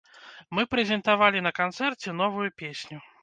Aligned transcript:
Мы 0.59 0.63
прэзентавалі 0.71 1.43
на 1.47 1.53
канцэрце 1.61 2.17
новую 2.25 2.49
песню. 2.65 2.97